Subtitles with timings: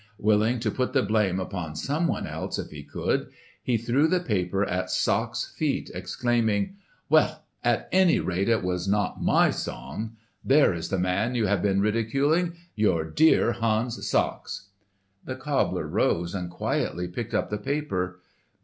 [0.17, 3.27] Willing to put the blame upon someone else if he could,
[3.61, 6.75] he threw the paper at Sachs' feet exclaiming,
[7.07, 10.15] "Well, at anyrate, it was not my song!
[10.43, 14.69] There is the man you have been ridiculing—your dear Hans Sachs!"
[15.23, 18.21] The cobbler arose and quietly picked up the paper.